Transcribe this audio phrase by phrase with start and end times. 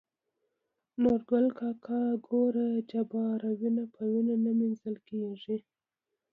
[1.01, 5.57] نورګل کاکا :ګوره جباره وينه په وينو نه مينځل کيږي.